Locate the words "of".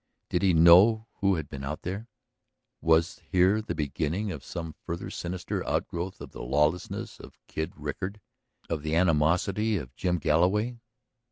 4.31-4.43, 6.21-6.31, 7.19-7.37, 8.67-8.81, 9.77-9.93